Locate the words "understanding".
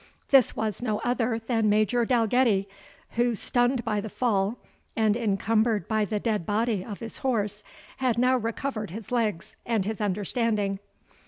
10.01-10.79